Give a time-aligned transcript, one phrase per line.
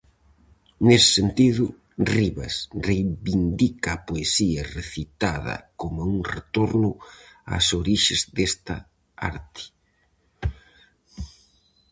[0.87, 1.65] Nese sentido,
[2.15, 2.55] Rivas
[2.89, 6.91] reivindica a poesía recitada coma un retorno
[7.55, 8.75] ás orixes desta
[9.31, 9.63] arte.